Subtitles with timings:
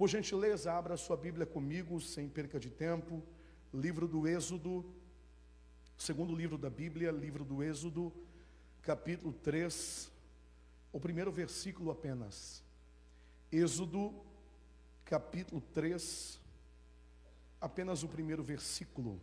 [0.00, 3.22] Por gentileza, abra sua Bíblia comigo, sem perca de tempo.
[3.70, 4.82] Livro do Êxodo,
[5.94, 8.10] segundo livro da Bíblia, livro do Êxodo,
[8.80, 10.10] capítulo 3,
[10.90, 12.64] o primeiro versículo apenas.
[13.52, 14.14] Êxodo,
[15.04, 16.40] capítulo 3,
[17.60, 19.20] apenas o primeiro versículo.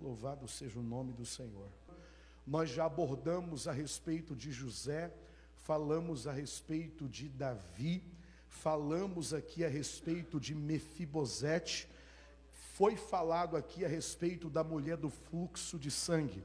[0.00, 1.68] Louvado seja o nome do Senhor.
[2.46, 5.12] Nós já abordamos a respeito de José,
[5.56, 8.18] falamos a respeito de Davi,
[8.50, 11.88] falamos aqui a respeito de Mefibosete,
[12.74, 16.42] foi falado aqui a respeito da mulher do fluxo de sangue.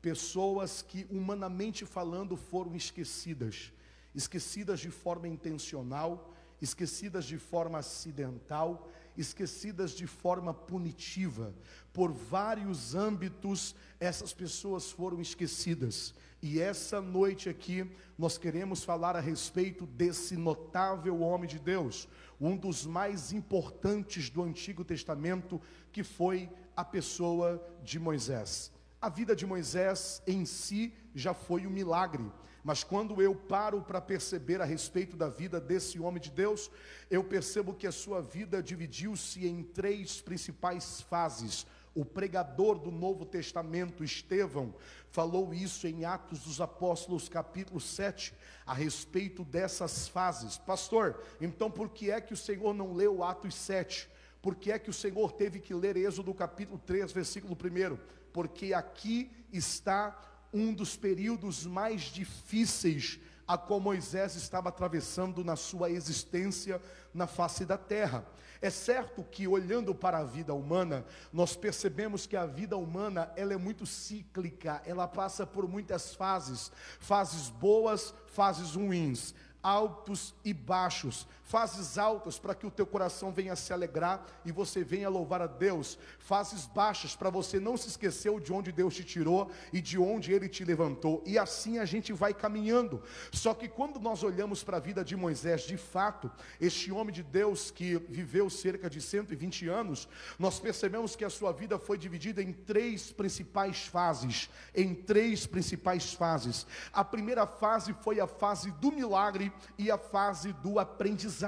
[0.00, 3.72] Pessoas que, humanamente falando, foram esquecidas,
[4.14, 8.88] esquecidas de forma intencional, esquecidas de forma acidental,
[9.20, 11.54] esquecidas de forma punitiva.
[11.92, 16.14] Por vários âmbitos, essas pessoas foram esquecidas.
[16.42, 22.08] E essa noite aqui, nós queremos falar a respeito desse notável homem de Deus,
[22.40, 25.60] um dos mais importantes do Antigo Testamento,
[25.92, 28.72] que foi a pessoa de Moisés.
[29.00, 32.24] A vida de Moisés em si já foi um milagre.
[32.62, 36.70] Mas quando eu paro para perceber a respeito da vida desse homem de Deus,
[37.10, 41.66] eu percebo que a sua vida dividiu-se em três principais fases.
[41.94, 44.74] O pregador do Novo Testamento, Estevão,
[45.10, 48.32] falou isso em Atos dos Apóstolos, capítulo 7,
[48.64, 50.56] a respeito dessas fases.
[50.58, 54.08] Pastor, então por que é que o Senhor não leu Atos 7?
[54.40, 57.98] Por que é que o Senhor teve que ler Êxodo capítulo 3, versículo 1?
[58.32, 60.16] Porque aqui está
[60.52, 66.80] um dos períodos mais difíceis a qual Moisés estava atravessando na sua existência
[67.12, 68.24] na face da terra.
[68.62, 73.52] É certo que olhando para a vida humana, nós percebemos que a vida humana, ela
[73.52, 76.70] é muito cíclica, ela passa por muitas fases,
[77.00, 83.56] fases boas, fases ruins altos e baixos, fases altas para que o teu coração venha
[83.56, 88.30] se alegrar e você venha louvar a Deus, fases baixas para você não se esquecer
[88.38, 92.12] de onde Deus te tirou e de onde Ele te levantou, e assim a gente
[92.12, 93.02] vai caminhando.
[93.32, 96.30] Só que quando nós olhamos para a vida de Moisés, de fato,
[96.60, 100.08] este homem de Deus que viveu cerca de 120 anos,
[100.38, 106.14] nós percebemos que a sua vida foi dividida em três principais fases, em três principais
[106.14, 106.64] fases.
[106.92, 111.39] A primeira fase foi a fase do milagre e a fase do aprendizado.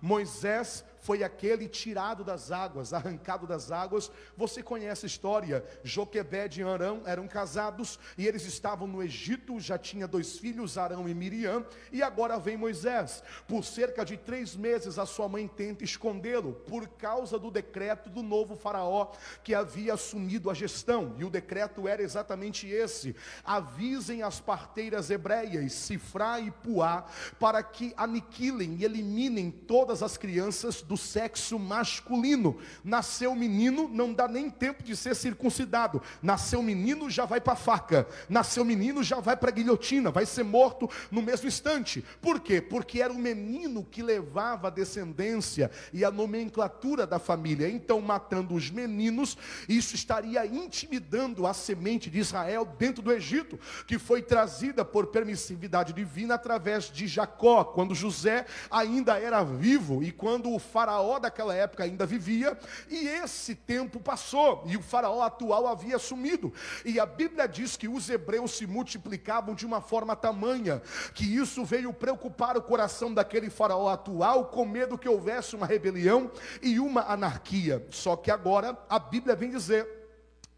[0.00, 4.10] Moisés foi aquele tirado das águas, arrancado das águas.
[4.36, 5.64] Você conhece a história?
[5.84, 11.08] Joquebed e Arão eram casados e eles estavam no Egito, já tinha dois filhos, Arão
[11.08, 13.22] e Miriam, e agora vem Moisés.
[13.46, 18.20] Por cerca de três meses a sua mãe tenta escondê-lo, por causa do decreto do
[18.20, 19.12] novo faraó
[19.44, 23.14] que havia assumido a gestão, e o decreto era exatamente esse:
[23.44, 27.04] avisem as parteiras hebreias, Sifrá e Puá,
[27.38, 32.56] para que aniquilem e eliminem todas as crianças do do sexo masculino.
[32.82, 36.00] Nasceu menino, não dá nem tempo de ser circuncidado.
[36.22, 38.08] Nasceu menino, já vai para a faca.
[38.30, 42.02] Nasceu menino, já vai para a guilhotina, vai ser morto no mesmo instante.
[42.22, 42.62] Por quê?
[42.62, 47.68] Porque era o menino que levava a descendência e a nomenclatura da família.
[47.68, 49.36] Então, matando os meninos,
[49.68, 55.92] isso estaria intimidando a semente de Israel dentro do Egito, que foi trazida por permissividade
[55.92, 61.52] divina através de Jacó, quando José ainda era vivo e quando o faraó faraó daquela
[61.52, 62.56] época ainda vivia,
[62.88, 66.52] e esse tempo passou, e o faraó atual havia sumido.
[66.84, 70.80] E a Bíblia diz que os hebreus se multiplicavam de uma forma tamanha,
[71.12, 76.30] que isso veio preocupar o coração daquele faraó atual, com medo que houvesse uma rebelião
[76.62, 77.84] e uma anarquia.
[77.90, 79.88] Só que agora a Bíblia vem dizer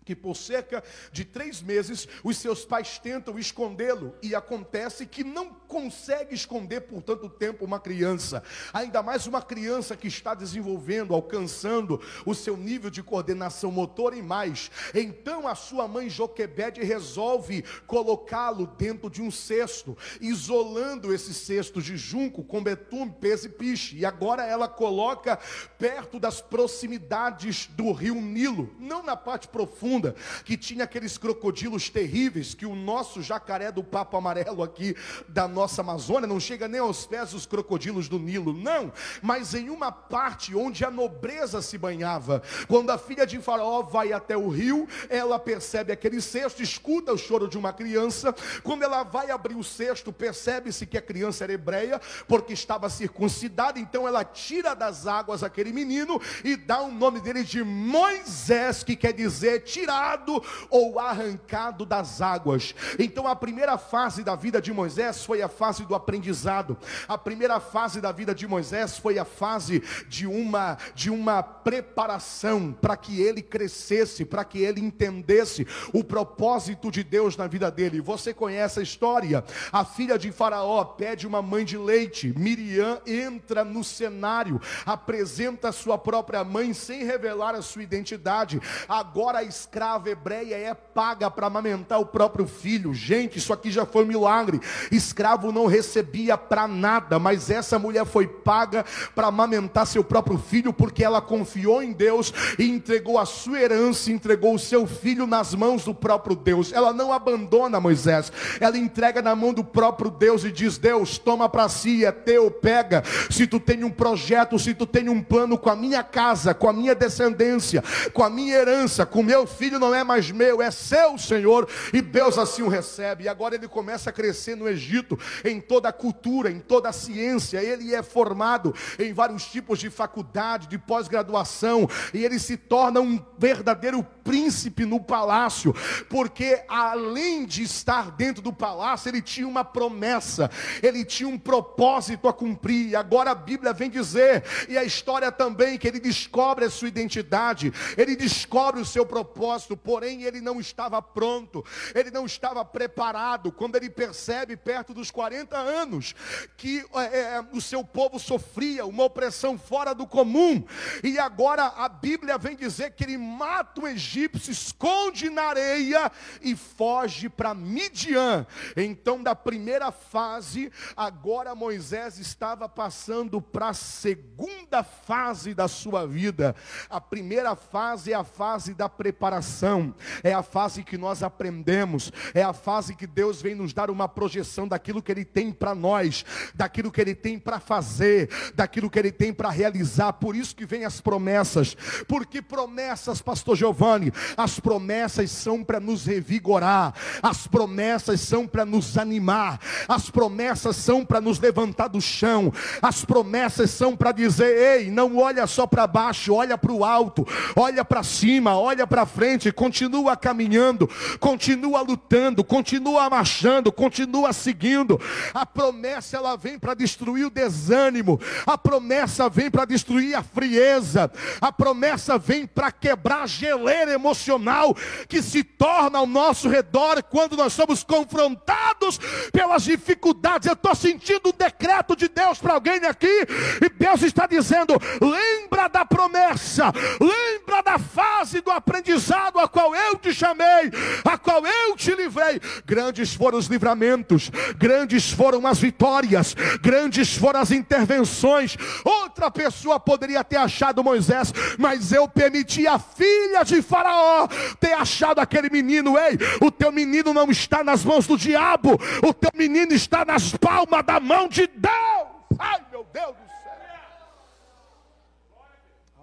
[0.05, 5.55] que por cerca de três meses os seus pais tentam escondê-lo e acontece que não
[5.69, 8.43] consegue esconder por tanto tempo uma criança,
[8.73, 14.23] ainda mais uma criança que está desenvolvendo, alcançando o seu nível de coordenação motor e
[14.23, 14.71] mais.
[14.95, 21.97] Então a sua mãe Joquebede resolve colocá-lo dentro de um cesto, isolando esse cesto de
[21.97, 23.99] junco com betume, peso e piche.
[23.99, 25.39] E agora ela coloca
[25.79, 30.15] perto das proximidades do rio Nilo, não na parte profunda,
[30.45, 34.97] que tinha aqueles crocodilos terríveis, que o nosso jacaré do papo amarelo aqui
[35.29, 39.71] da nossa Amazônia não chega nem aos pés dos crocodilos do Nilo, não, mas em
[39.71, 42.43] uma parte onde a nobreza se banhava.
[42.69, 47.19] Quando a filha de Faraó vai até o rio, ela percebe aquele cesto, escuta o
[47.19, 48.35] choro de uma criança.
[48.63, 53.81] Quando ela vai abrir o cesto, percebe-se que a criança era hebreia, porque estava circuncidada,
[53.81, 58.95] então ela tira das águas aquele menino e dá o nome dele de Moisés, que
[58.95, 62.75] quer dizer tira tirado ou arrancado das águas.
[62.99, 66.77] Então a primeira fase da vida de Moisés foi a a fase do aprendizado.
[67.09, 72.73] A primeira fase da vida de Moisés foi a fase de uma de uma preparação
[72.73, 78.01] para que ele crescesse, para que ele entendesse o propósito de Deus na vida dele.
[78.01, 79.45] Você conhece a história?
[79.73, 82.35] A filha de Faraó pede uma mãe de leite.
[82.37, 88.61] Miriam entra no cenário, apresenta sua própria mãe sem revelar a sua identidade.
[88.89, 92.93] Agora a escrava hebreia é paga para amamentar o próprio filho.
[92.93, 94.61] Gente, isso aqui já foi um milagre.
[94.91, 100.73] Escravo não recebia para nada, mas essa mulher foi paga para amamentar seu próprio filho,
[100.73, 105.55] porque ela confiou em Deus e entregou a sua herança, entregou o seu filho nas
[105.55, 106.73] mãos do próprio Deus.
[106.73, 111.49] Ela não abandona Moisés, ela entrega na mão do próprio Deus e diz: Deus, toma
[111.49, 113.03] para si, é teu, pega.
[113.31, 116.69] Se tu tem um projeto, se tu tem um plano com a minha casa, com
[116.69, 117.83] a minha descendência,
[118.13, 122.01] com a minha herança, com meu filho não é mais meu, é seu, Senhor, e
[122.01, 123.25] Deus assim o recebe.
[123.25, 126.93] E agora ele começa a crescer no Egito, em toda a cultura, em toda a
[126.93, 127.63] ciência.
[127.63, 133.23] Ele é formado em vários tipos de faculdade, de pós-graduação, e ele se torna um
[133.39, 135.75] verdadeiro príncipe no palácio,
[136.09, 140.51] porque além de estar dentro do palácio, ele tinha uma promessa,
[140.83, 142.95] ele tinha um propósito a cumprir.
[142.95, 147.73] Agora a Bíblia vem dizer, e a história também, que ele descobre a sua identidade,
[147.97, 151.65] ele descobre o seu propósito, porém ele não estava pronto,
[151.95, 153.51] ele não estava preparado.
[153.51, 156.15] Quando ele percebe, perto dos 40 anos,
[156.57, 160.65] que é, é, o seu povo sofria uma opressão fora do comum,
[161.03, 166.55] e agora a Bíblia vem dizer que ele mata o egípcio, esconde na areia e
[166.55, 168.47] foge para Midian.
[168.77, 176.55] Então, da primeira fase, agora Moisés estava passando para a segunda fase da sua vida.
[176.89, 179.93] A primeira fase é a fase da preparação,
[180.23, 184.09] é a fase que nós aprendemos, é a fase que Deus vem nos dar uma
[184.09, 186.25] projeção daquilo que Ele tem para nós,
[186.55, 190.13] daquilo que Ele tem para fazer, daquilo que Ele tem para realizar.
[190.15, 191.77] Por isso que vem as promessas.
[192.07, 198.97] Porque promessas, Pastor Giovanni, as promessas são para nos revigorar, as promessas são para nos
[198.97, 204.91] animar, as promessas são para nos levantar do chão, as promessas são para dizer: ei,
[204.91, 207.27] não olha só para baixo, olha para o alto,
[207.57, 210.89] olha para cima, olha para frente, continua caminhando,
[211.19, 214.88] continua lutando, continua marchando, continua seguindo.
[215.35, 221.11] A promessa ela vem para destruir o desânimo, a promessa vem para destruir a frieza,
[221.41, 224.75] a promessa vem para quebrar a geleira emocional
[225.09, 228.99] que se torna ao nosso redor quando nós somos confrontados
[229.33, 230.47] pelas dificuldades.
[230.47, 233.27] Eu estou sentindo um decreto de Deus para alguém aqui,
[233.63, 239.97] e Deus está dizendo: lembra da promessa, lembra da fase do aprendizado a qual eu
[239.97, 240.71] te chamei,
[241.05, 242.41] a qual eu te livrei.
[242.65, 244.78] Grandes foram os livramentos, grandes
[245.13, 248.57] foram as vitórias, grandes foram as intervenções.
[248.85, 254.29] Outra pessoa poderia ter achado Moisés, mas eu permiti a filha de Faraó
[254.61, 255.99] ter achado aquele menino.
[255.99, 260.33] Ei, o teu menino não está nas mãos do diabo, o teu menino está nas
[260.37, 262.09] palmas da mão de Deus.
[262.39, 263.53] Ai, meu Deus do céu.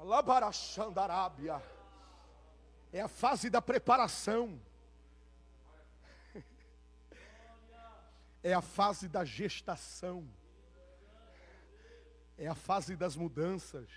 [0.02, 1.62] Alabarachandarábia.
[2.92, 4.60] É a fase da preparação.
[8.46, 10.24] É a fase da gestação.
[12.38, 13.90] É a fase das mudanças.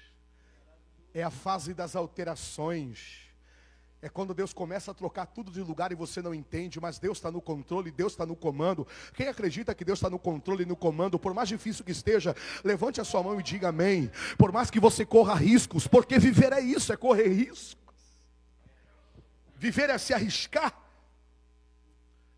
[1.12, 3.28] É a fase das alterações.
[4.00, 7.18] É quando Deus começa a trocar tudo de lugar e você não entende, mas Deus
[7.18, 8.86] está no controle, Deus está no comando.
[9.12, 12.34] Quem acredita que Deus está no controle e no comando, por mais difícil que esteja,
[12.64, 14.10] levante a sua mão e diga amém.
[14.38, 17.76] Por mais que você corra riscos, porque viver é isso, é correr riscos.
[19.56, 20.87] Viver é se arriscar.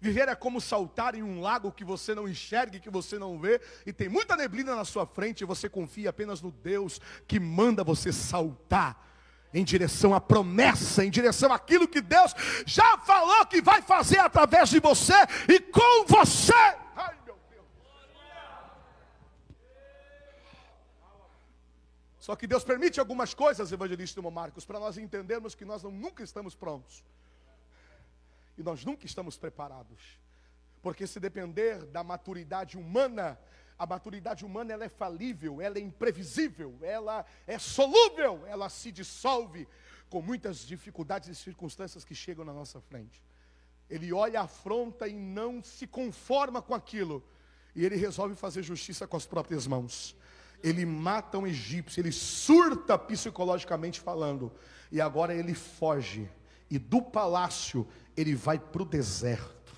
[0.00, 3.60] Viver é como saltar em um lago que você não enxerga, que você não vê,
[3.84, 7.84] e tem muita neblina na sua frente, e você confia apenas no Deus que manda
[7.84, 9.06] você saltar
[9.52, 14.70] em direção à promessa, em direção àquilo que Deus já falou que vai fazer através
[14.70, 15.12] de você
[15.48, 16.54] e com você.
[16.96, 17.66] Ai, meu Deus.
[22.18, 26.22] Só que Deus permite algumas coisas, evangelista Marcos, para nós entendermos que nós não, nunca
[26.22, 27.04] estamos prontos.
[28.60, 30.20] E nós nunca estamos preparados.
[30.82, 33.40] Porque se depender da maturidade humana,
[33.78, 39.66] a maturidade humana ela é falível, ela é imprevisível, ela é solúvel, ela se dissolve
[40.10, 43.24] com muitas dificuldades e circunstâncias que chegam na nossa frente.
[43.88, 47.24] Ele olha, afronta e não se conforma com aquilo.
[47.74, 50.14] E ele resolve fazer justiça com as próprias mãos.
[50.62, 54.52] Ele mata um egípcio, ele surta psicologicamente falando.
[54.92, 56.30] E agora ele foge.
[56.70, 57.88] E do palácio
[58.20, 59.74] ele vai para o deserto.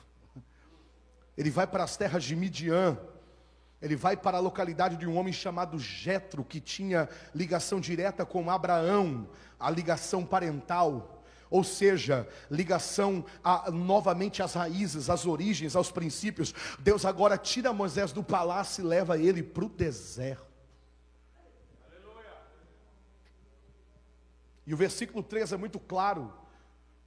[1.36, 2.98] Ele vai para as terras de Midian
[3.80, 8.50] Ele vai para a localidade de um homem chamado Jetro, que tinha ligação direta com
[8.50, 11.18] Abraão, a ligação parental
[11.50, 16.54] ou seja, ligação a, novamente às raízes, às origens, aos princípios.
[16.78, 20.46] Deus agora tira Moisés do palácio e leva ele para o deserto.
[24.66, 26.32] E o versículo 3 é muito claro.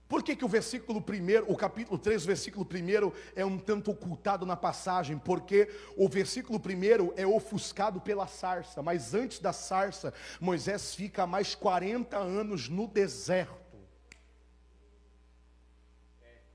[0.07, 3.89] Por que, que o versículo 1, o capítulo 3, o versículo 1 é um tanto
[3.89, 5.17] ocultado na passagem?
[5.17, 11.55] Porque o versículo 1 é ofuscado pela sarça, mas antes da sarça, Moisés fica mais
[11.55, 13.65] 40 anos no deserto.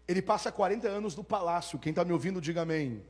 [0.06, 1.78] Ele passa 40 anos no palácio.
[1.78, 3.04] Quem está me ouvindo, diga amém.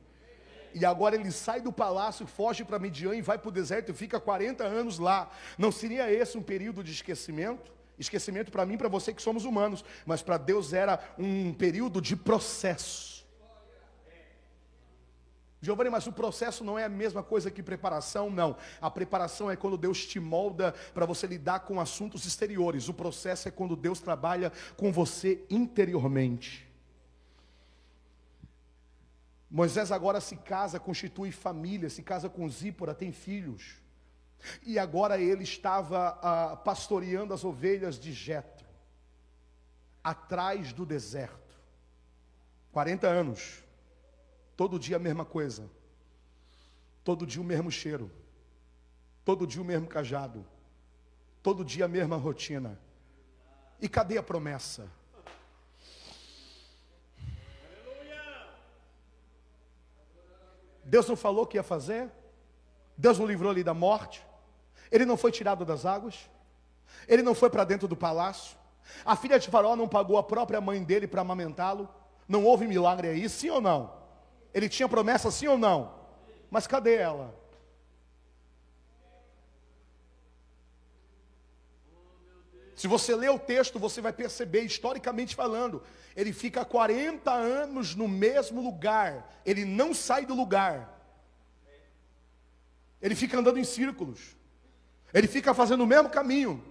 [0.75, 3.95] E agora ele sai do palácio, foge para Midian e vai para o deserto e
[3.95, 5.31] fica 40 anos lá.
[5.59, 7.73] Não seria esse um período de esquecimento?
[8.01, 12.17] Esquecimento para mim, para você que somos humanos, mas para Deus era um período de
[12.17, 13.21] processo.
[15.61, 18.57] Giovanni, mas o processo não é a mesma coisa que preparação, não.
[18.81, 22.89] A preparação é quando Deus te molda para você lidar com assuntos exteriores.
[22.89, 26.67] O processo é quando Deus trabalha com você interiormente.
[29.51, 33.75] Moisés agora se casa, constitui família, se casa com Zípora, tem filhos.
[34.63, 38.67] E agora ele estava ah, pastoreando as ovelhas de Jetro,
[40.03, 41.59] atrás do deserto.
[42.73, 43.65] 40 anos,
[44.57, 45.69] todo dia a mesma coisa,
[47.03, 48.11] todo dia o mesmo cheiro,
[49.25, 50.47] todo dia o mesmo cajado,
[51.43, 52.79] todo dia a mesma rotina.
[53.81, 54.89] E cadê a promessa?
[60.85, 62.11] Deus não falou que ia fazer?
[62.97, 64.27] Deus não livrou ele da morte?
[64.91, 66.29] Ele não foi tirado das águas?
[67.07, 68.57] Ele não foi para dentro do palácio?
[69.05, 71.89] A filha de Faraó não pagou a própria mãe dele para amamentá-lo?
[72.29, 73.93] Não houve milagre aí, sim ou não?
[74.53, 75.95] Ele tinha promessa, sim ou não?
[76.51, 77.35] Mas cadê ela?
[82.75, 85.83] Se você ler o texto, você vai perceber, historicamente falando,
[86.17, 90.99] ele fica 40 anos no mesmo lugar, ele não sai do lugar.
[93.03, 94.35] Ele fica andando em círculos.
[95.13, 96.63] Ele fica fazendo o mesmo caminho.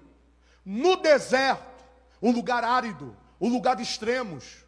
[0.65, 1.83] No deserto,
[2.21, 4.65] um lugar árido, um lugar de extremos.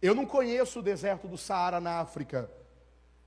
[0.00, 2.50] Eu não conheço o deserto do Saara na África,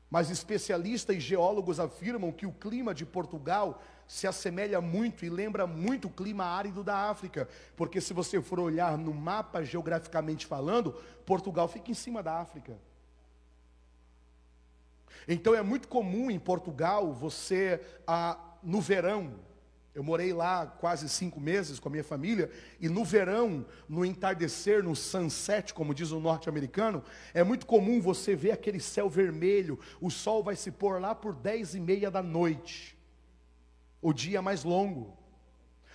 [0.10, 5.65] mas especialistas e geólogos afirmam que o clima de Portugal se assemelha muito e lembra
[5.65, 10.93] muito o clima árido da África, porque se você for olhar no mapa geograficamente falando,
[11.25, 12.77] Portugal fica em cima da África.
[15.27, 19.34] Então é muito comum em Portugal você, ah, no verão,
[19.96, 22.50] eu morei lá quase cinco meses com a minha família,
[22.80, 27.03] e no verão, no entardecer, no sunset, como diz o norte-americano,
[27.34, 31.36] é muito comum você ver aquele céu vermelho, o sol vai se pôr lá por
[31.36, 32.98] dez e meia da noite
[34.03, 35.18] o dia mais longo.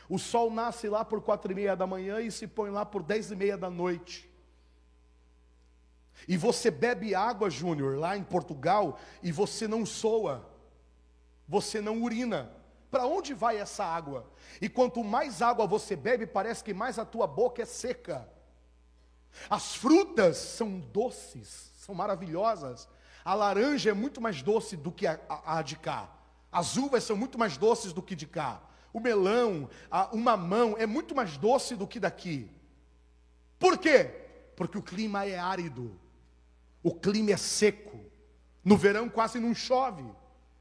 [0.08, 3.02] O sol nasce lá por quatro e meia da manhã e se põe lá por
[3.02, 4.27] dez e meia da noite.
[6.26, 10.48] E você bebe água, Júnior, lá em Portugal, e você não soa,
[11.46, 12.50] você não urina.
[12.90, 14.26] Para onde vai essa água?
[14.60, 18.28] E quanto mais água você bebe, parece que mais a tua boca é seca.
[19.48, 22.88] As frutas são doces, são maravilhosas.
[23.24, 26.08] A laranja é muito mais doce do que a, a, a de cá.
[26.50, 28.62] As uvas são muito mais doces do que de cá.
[28.92, 32.50] O melão, a, o mamão é muito mais doce do que daqui.
[33.58, 34.04] Por quê?
[34.56, 36.00] Porque o clima é árido.
[36.82, 37.98] O clima é seco.
[38.64, 40.04] No verão quase não chove.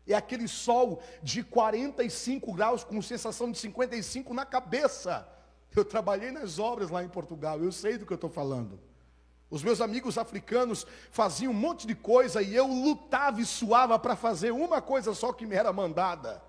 [0.08, 5.28] É aquele sol de 45 graus com sensação de 55 na cabeça.
[5.76, 8.80] Eu trabalhei nas obras lá em Portugal, eu sei do que eu estou falando.
[9.50, 14.16] Os meus amigos africanos faziam um monte de coisa e eu lutava e suava para
[14.16, 16.42] fazer uma coisa só que me era mandada.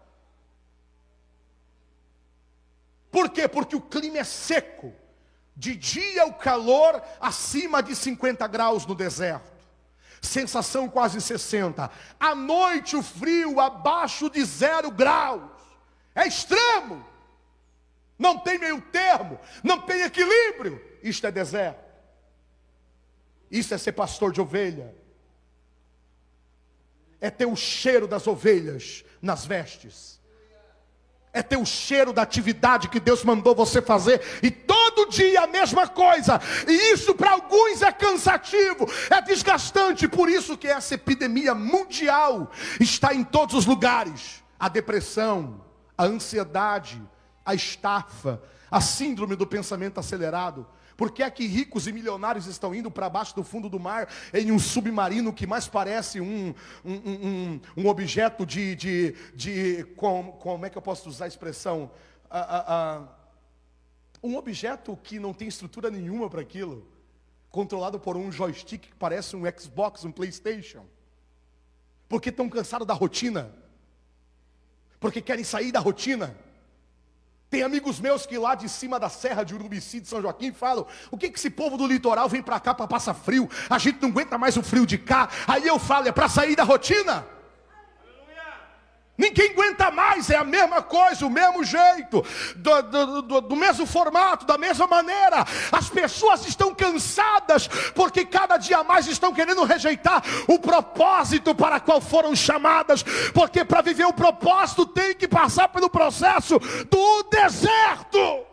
[3.11, 3.49] Por quê?
[3.49, 4.93] Porque o clima é seco.
[5.57, 9.58] De dia o calor acima de 50 graus no deserto.
[10.21, 11.91] Sensação quase 60.
[12.19, 15.51] À noite o frio abaixo de zero graus.
[16.15, 17.05] É extremo.
[18.19, 19.39] Não tem meio termo.
[19.63, 20.85] Não tem equilíbrio.
[21.03, 21.89] Isto é deserto.
[23.51, 24.95] Isso é ser pastor de ovelha.
[27.21, 30.18] É ter o cheiro das ovelhas nas vestes.
[31.39, 34.21] É ter o cheiro da atividade que Deus mandou você fazer.
[34.43, 36.41] E todo dia a mesma coisa.
[36.67, 40.09] E isso para alguns é cansativo, é desgastante.
[40.09, 44.43] Por isso que essa epidemia mundial está em todos os lugares.
[44.59, 45.65] A depressão,
[45.97, 47.01] a ansiedade,
[47.47, 50.67] a estafa, a síndrome do pensamento acelerado
[50.99, 54.09] Por que é que ricos e milionários estão indo para baixo do fundo do mar
[54.35, 56.53] em um submarino que mais parece um,
[56.85, 61.29] um, um, um objeto de, de, de com, como é que eu posso usar a
[61.29, 61.89] expressão?
[64.21, 66.85] um objeto que não tem estrutura nenhuma para aquilo,
[67.49, 70.85] controlado por um joystick que parece um Xbox, um PlayStation.
[72.09, 73.55] Porque estão cansados da rotina,
[74.99, 76.37] porque querem sair da rotina.
[77.51, 80.87] Tem amigos meus que lá de cima da serra de Urubici, de São Joaquim, falam:
[81.11, 83.49] o que, que esse povo do litoral vem para cá para passar frio?
[83.71, 85.31] A gente não aguenta mais o frio de cá.
[85.47, 87.38] Aí eu falo: é para sair da rotina.
[89.19, 93.85] Ninguém aguenta mais, é a mesma coisa, o mesmo jeito, do, do, do, do, mesmo
[93.85, 95.45] formato, da mesma maneira.
[95.73, 102.01] As pessoas estão cansadas, porque cada dia mais estão querendo rejeitar o propósito para qual
[102.01, 103.03] foram chamadas,
[103.35, 106.57] porque para viver o propósito tem que passar pelo processo
[106.89, 108.47] do deserto.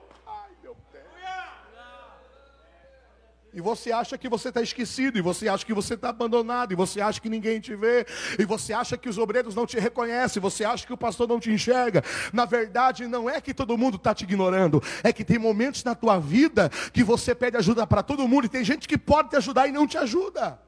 [3.55, 6.75] E você acha que você está esquecido, e você acha que você está abandonado, e
[6.75, 8.05] você acha que ninguém te vê,
[8.37, 11.39] e você acha que os obreiros não te reconhecem, você acha que o pastor não
[11.39, 12.03] te enxerga.
[12.33, 15.95] Na verdade, não é que todo mundo está te ignorando, é que tem momentos na
[15.95, 19.37] tua vida que você pede ajuda para todo mundo, e tem gente que pode te
[19.37, 20.59] ajudar e não te ajuda.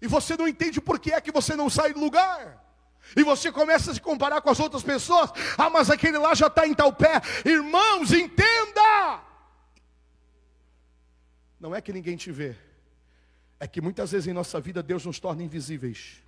[0.00, 2.67] E você não entende por que é que você não sai do lugar.
[3.16, 5.30] E você começa a se comparar com as outras pessoas.
[5.56, 7.20] Ah, mas aquele lá já está em tal pé.
[7.44, 9.22] Irmãos, entenda!
[11.60, 12.54] Não é que ninguém te vê.
[13.60, 16.22] É que muitas vezes em nossa vida Deus nos torna invisíveis.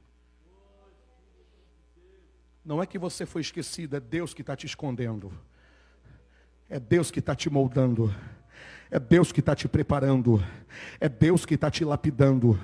[2.64, 5.32] Não é que você foi esquecido, é Deus que está te escondendo.
[6.68, 8.14] É Deus que está te moldando.
[8.90, 10.44] É Deus que está te preparando.
[11.00, 12.58] É Deus que está te lapidando.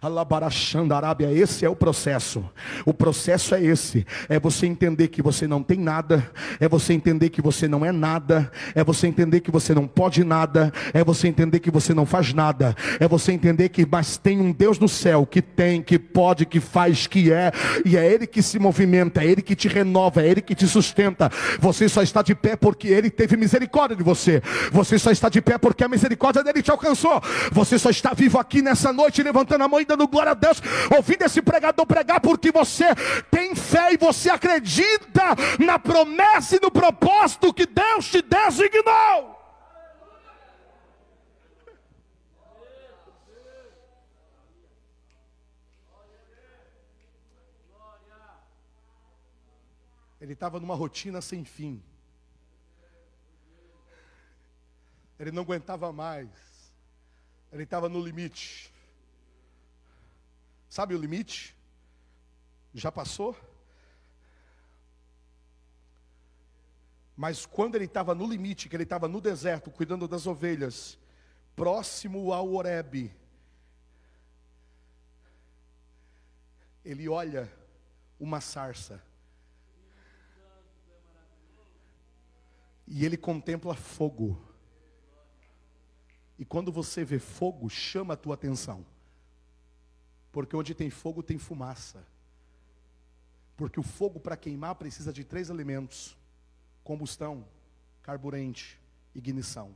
[0.00, 2.44] Alabarachanda Arábia, esse é o processo.
[2.84, 4.06] O processo é esse.
[4.28, 6.30] É você entender que você não tem nada.
[6.58, 8.50] É você entender que você não é nada.
[8.74, 10.72] É você entender que você não pode nada.
[10.92, 12.74] É você entender que você não faz nada.
[12.98, 16.60] É você entender que mas tem um Deus no céu que tem, que pode, que
[16.60, 17.52] faz, que é.
[17.84, 19.22] E é Ele que se movimenta.
[19.22, 20.22] É Ele que te renova.
[20.22, 21.30] É Ele que te sustenta.
[21.60, 24.42] Você só está de pé porque Ele teve misericórdia de você.
[24.72, 27.20] Você só está de pé porque a misericórdia dele te alcançou.
[27.52, 30.60] Você só está vivo aqui nessa noite, levantando a mão e dando glória a Deus,
[30.96, 32.86] ouvindo esse pregador pregar, porque você
[33.30, 39.40] tem fé e você acredita na promessa e no propósito que Deus te designou.
[50.20, 51.82] Ele estava numa rotina sem fim.
[55.18, 56.51] Ele não aguentava mais.
[57.52, 58.72] Ele estava no limite.
[60.68, 61.54] Sabe o limite?
[62.72, 63.36] Já passou?
[67.14, 70.98] Mas quando ele estava no limite, que ele estava no deserto, cuidando das ovelhas,
[71.54, 73.14] próximo ao Oreb,
[76.84, 77.52] ele olha
[78.18, 79.02] uma sarça.
[82.86, 84.51] E ele contempla fogo.
[86.38, 88.84] E quando você vê fogo, chama a tua atenção.
[90.30, 92.04] Porque onde tem fogo tem fumaça.
[93.56, 96.16] Porque o fogo para queimar precisa de três elementos:
[96.82, 97.44] combustão,
[98.02, 98.80] carburante,
[99.14, 99.74] ignição.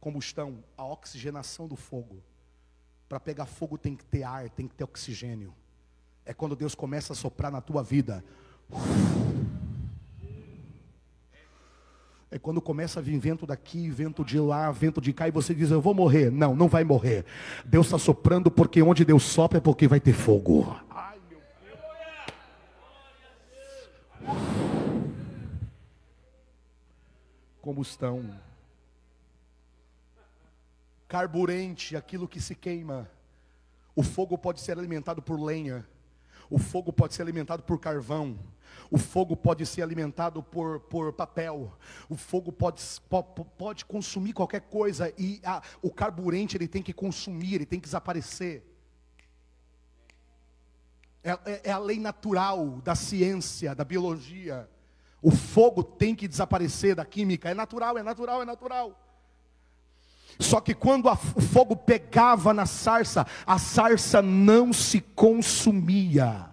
[0.00, 2.22] Combustão, a oxigenação do fogo.
[3.08, 5.52] Para pegar fogo tem que ter ar, tem que ter oxigênio.
[6.24, 8.24] É quando Deus começa a soprar na tua vida.
[12.30, 15.54] É quando começa a vir vento daqui, vento de lá, vento de cá, e você
[15.54, 16.30] diz, eu vou morrer.
[16.30, 17.24] Não, não vai morrer.
[17.64, 20.78] Deus está soprando, porque onde Deus sopra é porque vai ter fogo.
[20.90, 21.40] Ai, meu
[24.26, 24.38] Deus.
[27.62, 28.38] Combustão.
[31.08, 33.10] Carburante, aquilo que se queima.
[33.96, 35.86] O fogo pode ser alimentado por lenha.
[36.50, 38.38] O fogo pode ser alimentado por carvão.
[38.90, 41.72] O fogo pode ser alimentado por, por papel.
[42.08, 42.82] O fogo pode,
[43.56, 45.12] pode consumir qualquer coisa.
[45.18, 48.64] E a, o carburante ele tem que consumir, ele tem que desaparecer.
[51.22, 54.68] É, é, é a lei natural da ciência, da biologia.
[55.20, 57.50] O fogo tem que desaparecer da química.
[57.50, 59.04] É natural, é natural, é natural.
[60.38, 66.47] Só que quando a, o fogo pegava na sarça, a sarça não se consumia.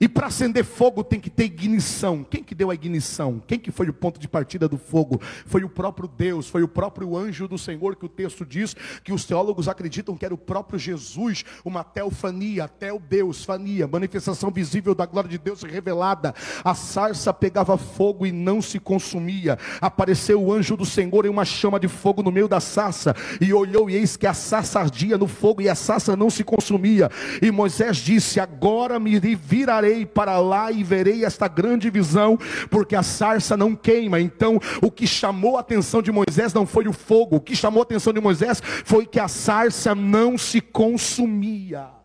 [0.00, 2.24] E para acender fogo tem que ter ignição.
[2.24, 3.42] Quem que deu a ignição?
[3.46, 5.20] Quem que foi o ponto de partida do fogo?
[5.46, 9.12] Foi o próprio Deus, foi o próprio anjo do Senhor que o texto diz que
[9.12, 12.70] os teólogos acreditam que era o próprio Jesus, uma teofania,
[13.08, 16.34] Deus, fania, manifestação visível da glória de Deus revelada.
[16.64, 19.58] A sarça pegava fogo e não se consumia.
[19.80, 23.52] Apareceu o anjo do Senhor em uma chama de fogo no meio da sarça e
[23.52, 27.10] olhou e eis que a sarça ardia no fogo e a sarça não se consumia.
[27.40, 32.38] E Moisés disse: "Agora me virarei Para lá e verei esta grande visão,
[32.70, 34.20] porque a sarça não queima.
[34.20, 37.80] Então, o que chamou a atenção de Moisés não foi o fogo, o que chamou
[37.80, 41.95] a atenção de Moisés foi que a sarça não se consumia.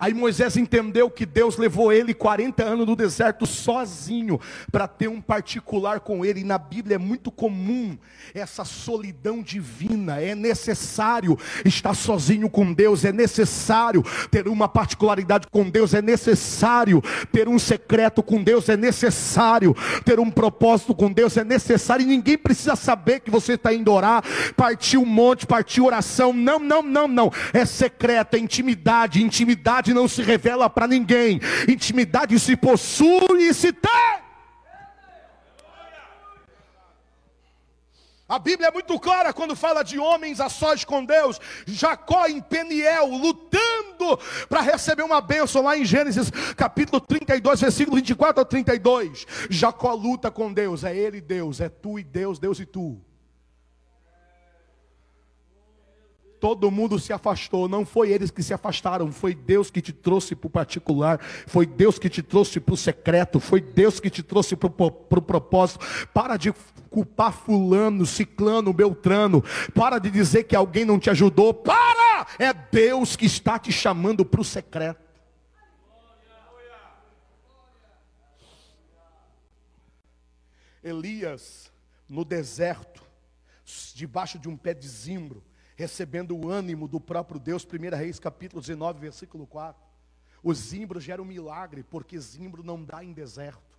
[0.00, 4.40] Aí Moisés entendeu que Deus levou ele 40 anos no deserto sozinho
[4.72, 6.40] para ter um particular com ele.
[6.40, 7.98] E na Bíblia é muito comum
[8.32, 10.18] essa solidão divina.
[10.18, 17.02] É necessário estar sozinho com Deus, é necessário ter uma particularidade com Deus, é necessário
[17.30, 22.04] ter um secreto com Deus, é necessário ter um propósito com Deus, é necessário.
[22.04, 24.24] E ninguém precisa saber que você está indo orar,
[24.56, 26.32] partir um monte, partir oração.
[26.32, 27.30] Não, não, não, não.
[27.52, 33.54] É secreto, é intimidade, intimidade intimidade não se revela para ninguém, intimidade se possui e
[33.54, 34.20] se tem.
[38.28, 41.40] A Bíblia é muito clara quando fala de homens a sós com Deus.
[41.66, 44.16] Jacó em Peniel, lutando
[44.48, 49.26] para receber uma bênção, lá em Gênesis capítulo 32, versículo 24 a 32.
[49.50, 53.00] Jacó luta com Deus, é ele Deus, é tu e Deus, Deus e tu.
[56.40, 60.34] Todo mundo se afastou, não foi eles que se afastaram, foi Deus que te trouxe
[60.34, 64.22] para o particular, foi Deus que te trouxe para o secreto, foi Deus que te
[64.22, 65.84] trouxe para o propósito.
[66.14, 66.54] Para de
[66.88, 72.26] culpar fulano, ciclano, beltrano, para de dizer que alguém não te ajudou, para!
[72.38, 75.10] É Deus que está te chamando para o secreto.
[80.82, 81.70] Elias,
[82.08, 83.02] no deserto,
[83.94, 85.44] debaixo de um pé de zimbro,
[85.80, 89.82] recebendo o ânimo do próprio Deus, 1 Reis capítulo 19, versículo 4.
[90.42, 93.78] O zimbro gera um milagre, porque zimbro não dá em deserto.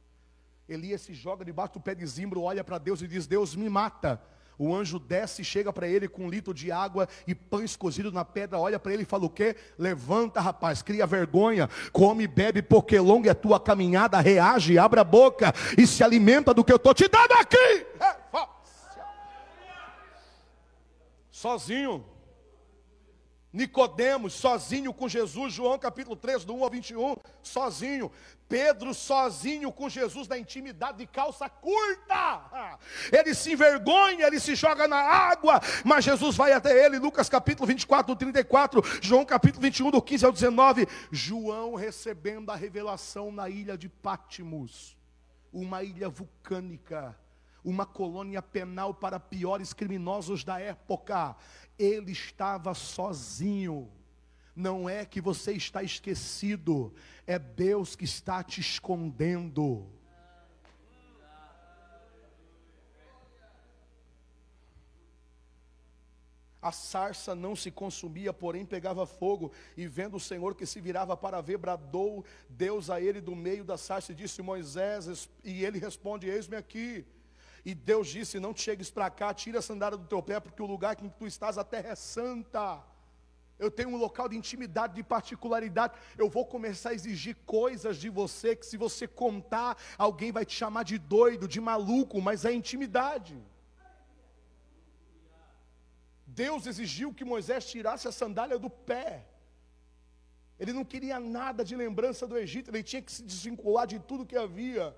[0.68, 3.70] Elias se joga debaixo do pé de zimbro, olha para Deus e diz: Deus me
[3.70, 4.20] mata.
[4.58, 8.26] O anjo desce, chega para ele com um litro de água e pães cozidos na
[8.26, 9.56] pedra, olha para ele e fala o quê?
[9.78, 15.00] Levanta, rapaz, cria vergonha, come e bebe, porque longa é a tua caminhada, reage, abre
[15.00, 17.86] a boca e se alimenta do que eu estou te dando aqui.
[18.00, 18.16] É,
[21.32, 22.06] sozinho.
[23.54, 28.10] Nicodemos, sozinho com Jesus, João capítulo 3, do 1 ao 21, sozinho.
[28.48, 32.80] Pedro, sozinho com Jesus na intimidade de calça curta.
[33.12, 37.00] Ele se envergonha, ele se joga na água, mas Jesus vai até ele.
[37.00, 40.88] Lucas capítulo 24, do 34, João capítulo 21, do 15 ao 19.
[41.12, 44.98] João recebendo a revelação na ilha de Pátimos,
[45.52, 47.18] uma ilha vulcânica
[47.64, 51.36] uma colônia penal para piores criminosos da época.
[51.78, 53.92] Ele estava sozinho.
[54.56, 56.94] Não é que você está esquecido,
[57.26, 59.88] é Deus que está te escondendo.
[66.62, 71.18] A sarça não se consumia, porém pegava fogo, e vendo o Senhor que se virava
[71.18, 75.80] para ver, bradou Deus a ele do meio da sarça e disse: Moisés, e ele
[75.80, 77.04] responde: Eis-me aqui.
[77.64, 80.62] E Deus disse: Não te chegues para cá, tira a sandália do teu pé, porque
[80.62, 82.84] o lugar em que tu estás, a terra é santa.
[83.60, 85.94] Eu tenho um local de intimidade, de particularidade.
[86.18, 90.56] Eu vou começar a exigir coisas de você que, se você contar, alguém vai te
[90.56, 93.38] chamar de doido, de maluco, mas é intimidade.
[96.26, 99.28] Deus exigiu que Moisés tirasse a sandália do pé.
[100.58, 104.26] Ele não queria nada de lembrança do Egito, ele tinha que se desvincular de tudo
[104.26, 104.96] que havia.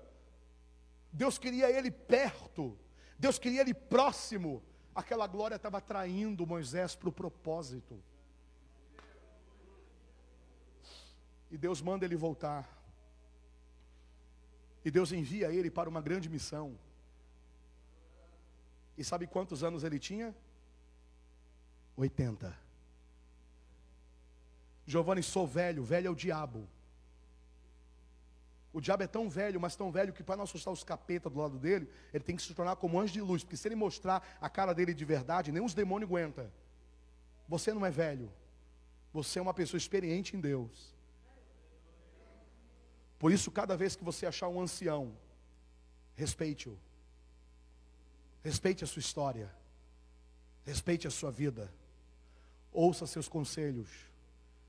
[1.14, 2.76] Deus queria ele perto,
[3.16, 4.60] Deus queria ele próximo.
[4.92, 8.02] Aquela glória estava atraindo Moisés para o propósito.
[11.50, 12.68] E Deus manda ele voltar.
[14.84, 16.76] E Deus envia ele para uma grande missão.
[18.98, 20.34] E sabe quantos anos ele tinha?
[21.96, 22.56] 80.
[24.84, 26.68] Giovanni, sou velho, velho é o diabo.
[28.74, 31.38] O diabo é tão velho, mas tão velho que para não assustar os capetas do
[31.38, 34.36] lado dele, ele tem que se tornar como anjo de luz, porque se ele mostrar
[34.40, 36.50] a cara dele de verdade, nem os demônios aguentam.
[37.48, 38.32] Você não é velho.
[39.12, 40.92] Você é uma pessoa experiente em Deus.
[43.16, 45.16] Por isso, cada vez que você achar um ancião,
[46.16, 46.76] respeite-o.
[48.42, 49.54] Respeite a sua história.
[50.64, 51.72] Respeite a sua vida.
[52.72, 53.88] Ouça seus conselhos.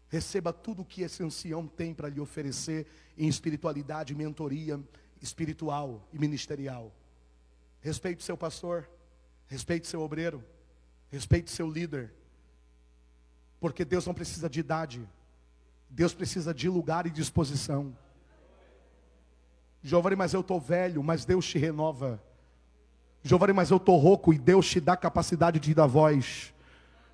[0.10, 2.88] Receba tudo o que esse ancião tem para lhe oferecer
[3.18, 4.80] em espiritualidade, mentoria
[5.22, 6.92] espiritual e ministerial.
[7.82, 8.90] Respeite seu pastor,
[9.48, 10.44] respeite seu obreiro,
[11.10, 12.14] respeite seu líder.
[13.60, 15.08] Porque Deus não precisa de idade,
[15.90, 17.96] Deus precisa de lugar e disposição.
[19.82, 22.20] Giovanni, mas eu estou velho, mas Deus te renova.
[23.22, 26.55] Giovanni, mas eu estou rouco e Deus te dá capacidade de dar voz.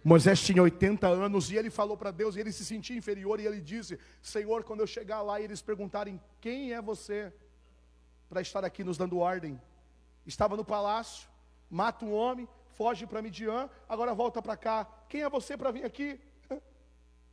[0.04, 3.46] Moisés tinha 80 anos e ele falou para Deus, e ele se sentia inferior, e
[3.46, 7.32] ele disse: Senhor, quando eu chegar lá e eles perguntarem quem é você
[8.28, 9.62] para estar aqui nos dando ordem,
[10.26, 11.30] estava no palácio,
[11.70, 14.88] mata um homem, foge para Midian, agora volta para cá.
[15.08, 16.20] Quem é você para vir aqui?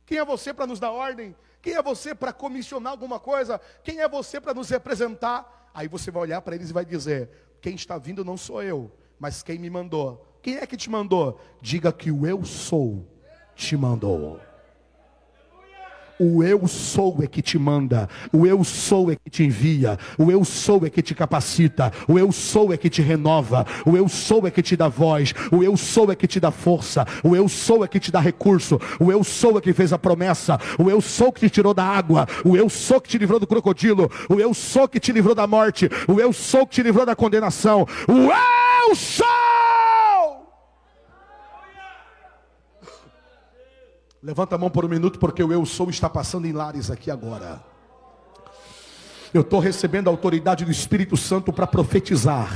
[0.05, 1.35] Quem é você para nos dar ordem?
[1.61, 3.59] Quem é você para comissionar alguma coisa?
[3.83, 5.71] Quem é você para nos representar?
[5.73, 7.29] Aí você vai olhar para eles e vai dizer:
[7.61, 10.28] Quem está vindo não sou eu, mas quem me mandou.
[10.41, 11.39] Quem é que te mandou?
[11.61, 13.05] Diga que o eu sou
[13.55, 14.39] te mandou.
[16.21, 20.29] O eu sou é que te manda, o eu sou é que te envia, o
[20.29, 24.09] eu sou é que te capacita, o eu sou é que te renova, o eu
[24.09, 27.37] sou é que te dá voz, o eu sou é que te dá força, o
[27.37, 30.59] eu sou é que te dá recurso, o eu sou é que fez a promessa,
[30.77, 33.47] o eu sou que te tirou da água, o eu sou que te livrou do
[33.47, 37.05] crocodilo, o eu sou que te livrou da morte, o eu sou que te livrou
[37.05, 39.25] da condenação, o eu sou!
[44.21, 47.09] Levanta a mão por um minuto, porque o eu sou está passando em lares aqui
[47.09, 47.63] agora.
[49.33, 52.49] Eu estou recebendo a autoridade do Espírito Santo para profetizar.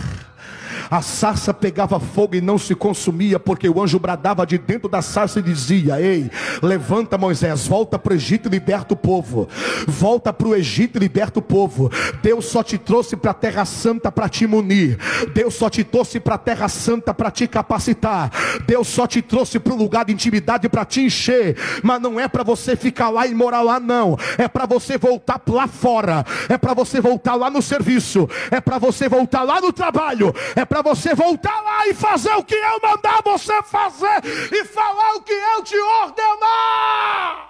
[0.94, 5.02] A sarça pegava fogo e não se consumia, porque o anjo bradava de dentro da
[5.02, 6.30] sarça e dizia: Ei,
[6.62, 9.50] levanta Moisés, volta para o Egito e liberta o povo.
[9.88, 11.90] Volta para o Egito e liberta o povo.
[12.22, 15.00] Deus só te trouxe para a Terra Santa para te munir.
[15.34, 18.30] Deus só te trouxe para a Terra Santa para te capacitar.
[18.68, 21.58] Deus só te trouxe para um lugar de intimidade para te encher.
[21.82, 24.16] Mas não é para você ficar lá e morar lá, não.
[24.38, 26.24] É para você voltar lá fora.
[26.48, 28.30] É para você voltar lá no serviço.
[28.52, 30.32] É para você voltar lá no trabalho.
[30.56, 35.16] É para você voltar lá e fazer o que eu mandar você fazer e falar
[35.16, 37.50] o que eu te ordenar.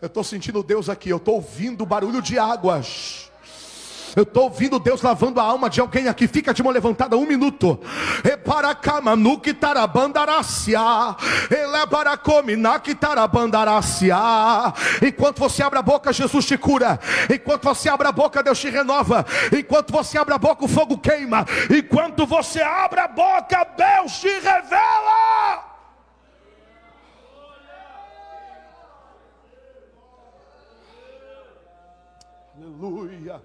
[0.00, 3.29] Eu estou sentindo Deus aqui, eu estou ouvindo o barulho de águas.
[4.16, 6.26] Eu estou ouvindo Deus lavando a alma de alguém aqui.
[6.26, 7.80] Fica de mão levantada um minuto.
[15.06, 16.98] Enquanto você abre a boca, Jesus te cura.
[17.32, 19.24] Enquanto você abre a boca, Deus te renova.
[19.56, 21.46] Enquanto você abre a boca, o fogo queima.
[21.70, 25.70] Enquanto você abre a boca, Deus te revela.
[32.56, 33.40] Aleluia.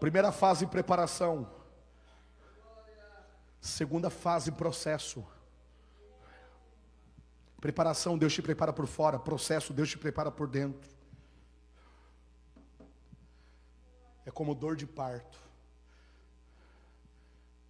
[0.00, 1.48] Primeira fase, preparação.
[3.60, 5.26] Segunda fase, processo.
[7.60, 9.18] Preparação, Deus te prepara por fora.
[9.18, 10.90] Processo, Deus te prepara por dentro.
[14.24, 15.38] É como dor de parto.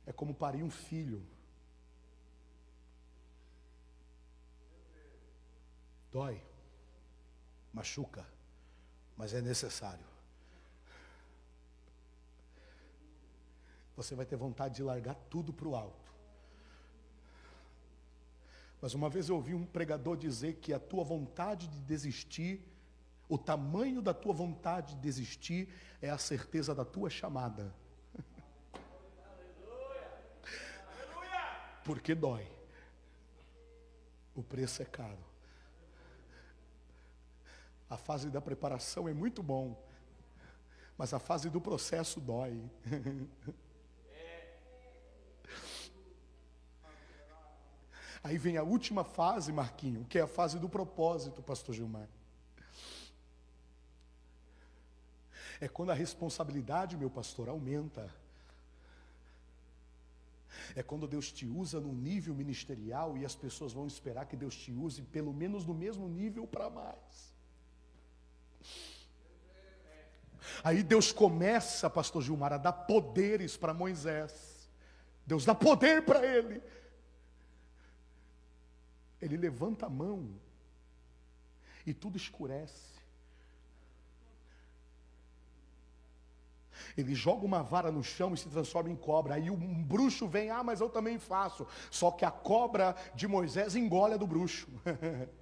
[0.06, 1.26] É como parir um filho.
[6.12, 6.40] Dói,
[7.72, 8.24] machuca,
[9.16, 10.09] mas é necessário.
[14.02, 16.10] Você vai ter vontade de largar tudo para o alto.
[18.80, 22.66] Mas uma vez eu ouvi um pregador dizer que a tua vontade de desistir,
[23.28, 25.68] o tamanho da tua vontade de desistir
[26.00, 27.74] é a certeza da tua chamada.
[31.84, 32.50] Porque dói.
[34.34, 35.22] O preço é caro.
[37.90, 39.76] A fase da preparação é muito bom,
[40.96, 42.64] mas a fase do processo dói.
[48.22, 52.08] Aí vem a última fase, Marquinho, que é a fase do propósito, pastor Gilmar.
[55.60, 58.12] É quando a responsabilidade, meu pastor, aumenta.
[60.74, 64.54] É quando Deus te usa no nível ministerial e as pessoas vão esperar que Deus
[64.54, 67.30] te use pelo menos no mesmo nível para mais.
[70.62, 74.68] Aí Deus começa, pastor Gilmar, a dar poderes para Moisés.
[75.26, 76.62] Deus dá poder para ele.
[79.20, 80.30] Ele levanta a mão
[81.86, 82.90] e tudo escurece.
[86.96, 89.34] Ele joga uma vara no chão e se transforma em cobra.
[89.34, 91.66] Aí um bruxo vem, ah, mas eu também faço.
[91.90, 94.68] Só que a cobra de Moisés engole a do bruxo.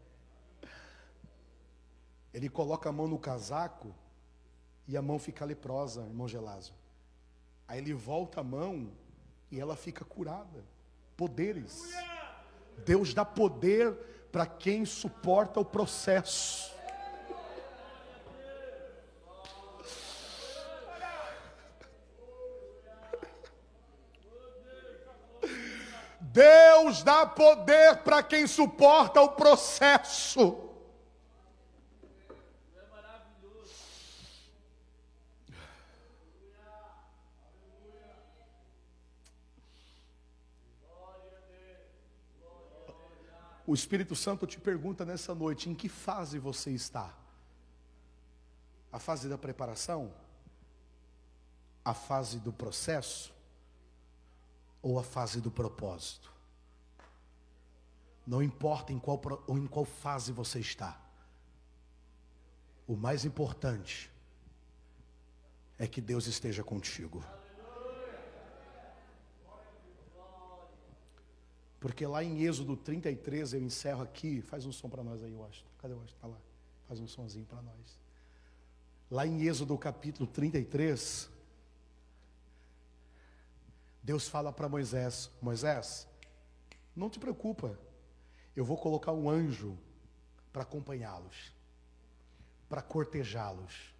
[2.34, 3.94] Ele coloca a mão no casaco
[4.86, 6.74] e a mão fica leprosa, irmão Gelásio.
[7.66, 8.92] Aí ele volta a mão
[9.50, 10.64] e ela fica curada.
[11.16, 11.82] Poderes.
[12.84, 13.92] Deus dá poder
[14.30, 16.76] para quem suporta o processo.
[26.20, 30.67] Deus dá poder para quem suporta o processo.
[43.68, 47.14] O Espírito Santo te pergunta nessa noite: em que fase você está?
[48.90, 50.10] A fase da preparação?
[51.84, 53.30] A fase do processo?
[54.80, 56.32] Ou a fase do propósito?
[58.26, 60.98] Não importa em qual, em qual fase você está.
[62.86, 64.10] O mais importante
[65.78, 67.22] é que Deus esteja contigo.
[71.80, 75.68] Porque lá em Êxodo 33, eu encerro aqui, faz um som para nós aí, Washington.
[75.78, 76.16] Cadê o Washington?
[76.16, 76.38] Está lá.
[76.86, 77.98] Faz um sonzinho para nós.
[79.10, 81.30] Lá em Êxodo capítulo 33,
[84.02, 86.08] Deus fala para Moisés: Moisés,
[86.96, 87.78] não te preocupa,
[88.56, 89.78] eu vou colocar um anjo
[90.52, 91.52] para acompanhá-los,
[92.68, 93.94] para cortejá-los.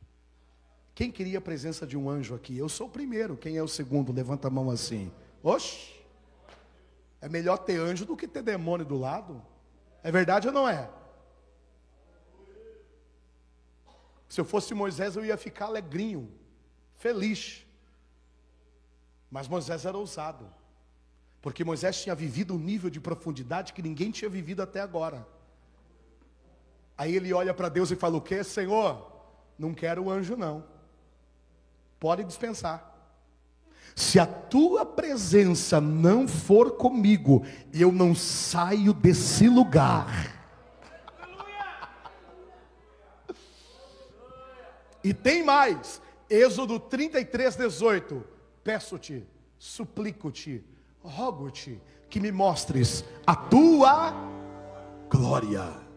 [0.95, 2.59] Quem queria a presença de um anjo aqui?
[2.59, 3.37] Eu sou o primeiro.
[3.37, 4.13] Quem é o segundo?
[4.13, 5.13] Levanta a mão assim.
[5.45, 5.98] Oxe!
[7.21, 9.43] É melhor ter anjo do que ter demônio do lado.
[10.03, 10.89] É verdade ou não é?
[14.29, 16.31] Se eu fosse Moisés, eu ia ficar alegrinho,
[16.97, 17.67] feliz.
[19.31, 20.53] Mas Moisés era ousado.
[21.41, 25.27] Porque Moisés tinha vivido um nível de profundidade que ninguém tinha vivido até agora.
[26.97, 29.11] Aí ele olha para Deus e fala: O que, Senhor?
[29.59, 30.65] Não quero o anjo, não.
[31.99, 32.88] Pode dispensar.
[33.99, 40.39] Se a tua presença não for comigo, eu não saio desse lugar.
[45.03, 48.25] E tem mais, Êxodo 33, 18.
[48.63, 49.27] Peço-te,
[49.59, 50.65] suplico-te,
[51.03, 54.15] rogo-te que me mostres a tua
[55.11, 55.88] glória.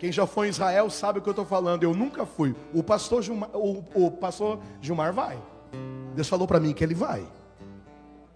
[0.00, 1.82] Quem já foi em Israel sabe o que eu estou falando.
[1.82, 2.56] Eu nunca fui.
[2.72, 5.36] O pastor Gilmar, o, o pastor Gilmar vai.
[6.14, 7.22] Deus falou para mim que ele vai.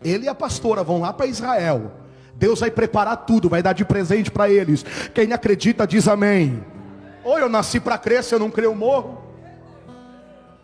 [0.04, 1.90] Ele e a pastora vão lá para Israel.
[2.34, 4.84] Deus vai preparar tudo, vai dar de presente para eles.
[5.14, 6.62] Quem acredita diz amém.
[7.24, 9.22] Ou eu nasci para crer, se eu não crer eu morro.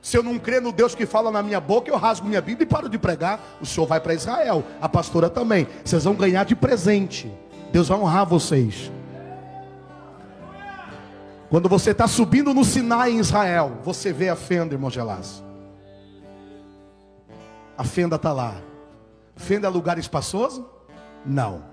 [0.02, 2.64] Se eu não crer no Deus que fala na minha boca, eu rasgo minha Bíblia
[2.64, 3.40] e paro de pregar.
[3.58, 5.66] O senhor vai para Israel, a pastora também.
[5.82, 7.32] Vocês vão ganhar de presente.
[7.72, 8.92] Deus vai honrar vocês.
[11.50, 15.42] Quando você está subindo no Sinai em Israel, você vê a fenda, irmão Gelás.
[17.76, 18.54] A fenda está lá.
[19.34, 20.64] Fenda é lugar espaçoso?
[21.26, 21.64] Não.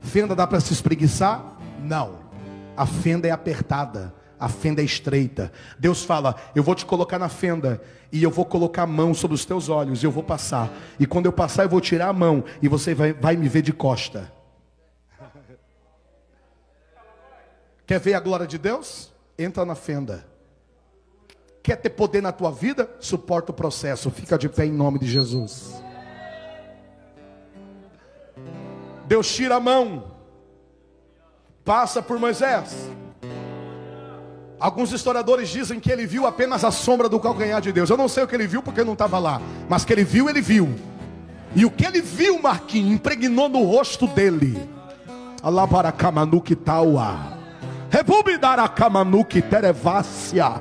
[0.00, 1.56] Fenda dá para se espreguiçar?
[1.82, 2.18] Não.
[2.76, 4.14] A fenda é apertada.
[4.38, 5.50] A fenda é estreita.
[5.78, 7.80] Deus fala: Eu vou te colocar na fenda.
[8.12, 10.02] E eu vou colocar a mão sobre os teus olhos.
[10.02, 10.70] E eu vou passar.
[11.00, 12.44] E quando eu passar, eu vou tirar a mão.
[12.60, 14.35] E você vai, vai me ver de costa.
[17.86, 19.12] Quer ver a glória de Deus?
[19.38, 20.26] Entra na fenda.
[21.62, 22.90] Quer ter poder na tua vida?
[22.98, 24.10] Suporta o processo.
[24.10, 25.74] Fica de pé em nome de Jesus.
[29.06, 30.12] Deus tira a mão.
[31.64, 32.90] Passa por Moisés.
[34.58, 37.90] Alguns historiadores dizem que ele viu apenas a sombra do calcanhar de Deus.
[37.90, 39.40] Eu não sei o que ele viu porque não estava lá.
[39.68, 40.74] Mas que ele viu, ele viu.
[41.54, 44.68] E o que ele viu, Marquinhos, impregnou no rosto dele.
[45.42, 47.35] Alabaracamanuquitaua.
[49.42, 50.60] Terevácia.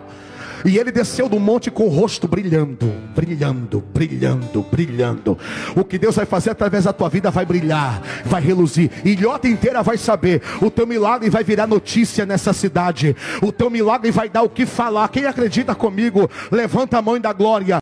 [0.65, 5.37] E ele desceu do monte com o rosto brilhando, brilhando, brilhando, brilhando.
[5.75, 8.89] O que Deus vai fazer através da tua vida vai brilhar, vai reluzir.
[9.05, 10.41] Ilhota inteira vai saber.
[10.59, 13.15] O teu milagre vai virar notícia nessa cidade.
[13.43, 15.07] O teu milagre vai dar o que falar.
[15.09, 17.73] Quem acredita comigo, levanta a mão dá glória.